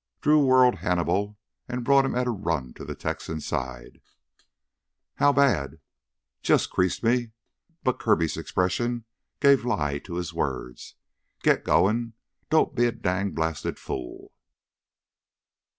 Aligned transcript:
Drew 0.19 0.43
whirled 0.43 0.77
Hannibal 0.79 1.37
and 1.69 1.83
brought 1.85 2.05
him 2.05 2.15
at 2.15 2.25
a 2.25 2.31
run 2.31 2.73
to 2.73 2.83
the 2.83 2.95
Texan's 2.95 3.45
side. 3.45 4.01
"How 5.17 5.31
bad?" 5.31 5.79
"Jus' 6.41 6.65
creased 6.65 7.03
me." 7.03 7.33
But 7.83 7.99
Kirby's 7.99 8.35
expression 8.35 9.05
gave 9.41 9.61
the 9.61 9.67
lie 9.67 9.99
to 9.99 10.15
his 10.15 10.33
words. 10.33 10.95
"Git 11.43 11.63
goin'... 11.63 12.13
don't 12.49 12.73
be 12.73 12.87
a 12.87 12.91
dang 12.91 13.33
blasted 13.33 13.77
fool!" 13.77 14.33